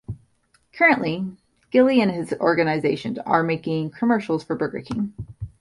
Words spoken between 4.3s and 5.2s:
for Burger King.